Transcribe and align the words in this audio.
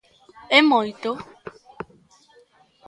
¿É 0.57 0.59
moito? 0.73 1.09